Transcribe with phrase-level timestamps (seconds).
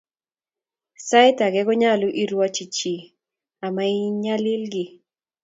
[1.07, 2.93] Sait ake konyolu irwoch chi
[3.65, 4.89] amaiyil kiy